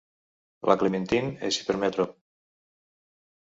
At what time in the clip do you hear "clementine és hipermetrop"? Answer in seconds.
0.83-2.19